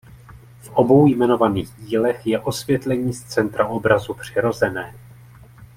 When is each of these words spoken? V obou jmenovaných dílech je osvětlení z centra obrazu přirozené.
V 0.61 0.69
obou 0.73 1.07
jmenovaných 1.07 1.69
dílech 1.75 2.27
je 2.27 2.39
osvětlení 2.39 3.13
z 3.13 3.23
centra 3.23 3.67
obrazu 3.67 4.13
přirozené. 4.13 4.93